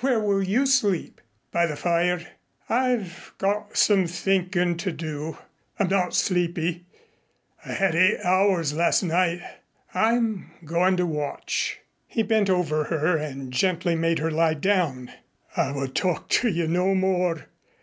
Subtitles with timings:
[0.00, 1.20] Where will you sleep?"
[1.52, 2.26] "By the fire.
[2.66, 5.36] I've got some thinkin' to do.
[5.78, 6.86] I'm not sleepy.
[7.62, 9.42] I had eight hours last night.
[9.92, 15.10] I'm going to watch." He bent over her and gently made her lie down.
[15.58, 17.44] "I will talk to you no more.